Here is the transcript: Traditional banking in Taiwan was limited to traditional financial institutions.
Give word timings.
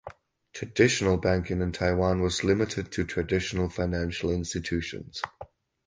Traditional 0.53 1.17
banking 1.17 1.61
in 1.61 1.71
Taiwan 1.73 2.21
was 2.23 2.43
limited 2.43 2.91
to 2.93 3.03
traditional 3.05 3.69
financial 3.69 4.31
institutions. 4.31 5.21